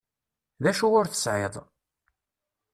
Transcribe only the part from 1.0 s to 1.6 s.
tesεiḍ?